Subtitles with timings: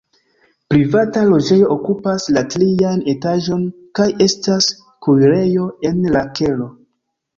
[0.73, 3.67] Privata loĝejo okupas la trian etaĝon
[4.01, 4.71] kaj estas
[5.07, 6.73] kuirejo en la kelo.